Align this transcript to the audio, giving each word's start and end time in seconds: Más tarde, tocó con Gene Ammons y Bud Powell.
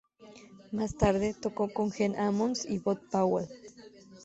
Más 0.71 0.95
tarde, 0.97 1.35
tocó 1.39 1.71
con 1.71 1.91
Gene 1.91 2.17
Ammons 2.17 2.65
y 2.65 2.79
Bud 2.79 2.97
Powell. 3.11 3.47